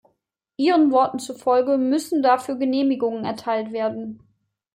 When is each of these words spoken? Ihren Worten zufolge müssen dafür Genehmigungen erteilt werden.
Ihren 0.57 0.89
Worten 0.89 1.19
zufolge 1.19 1.77
müssen 1.77 2.23
dafür 2.23 2.55
Genehmigungen 2.55 3.23
erteilt 3.23 3.71
werden. 3.71 4.19